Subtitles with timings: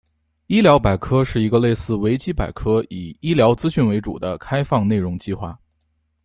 [0.47, 5.55] 医疗百科是一个类似维基百科以医疗资讯为主的开放内容计划。